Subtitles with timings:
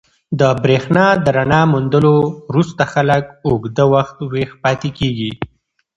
[0.39, 2.15] د برېښنا د رڼا موندلو
[2.49, 5.31] وروسته خلک اوږده وخت ویښ پاتې کېږي.